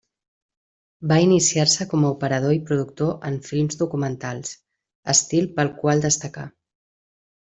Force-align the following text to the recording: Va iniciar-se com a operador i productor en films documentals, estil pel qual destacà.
Va 1.11 1.17
iniciar-se 1.25 1.85
com 1.91 2.07
a 2.07 2.11
operador 2.15 2.55
i 2.57 2.61
productor 2.69 3.11
en 3.31 3.37
films 3.51 3.77
documentals, 3.85 4.55
estil 5.17 5.49
pel 5.61 5.71
qual 5.83 6.03
destacà. 6.11 6.47